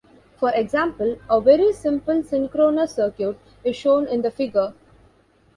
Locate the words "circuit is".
2.95-3.75